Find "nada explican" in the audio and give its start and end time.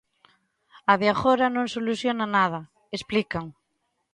2.37-3.45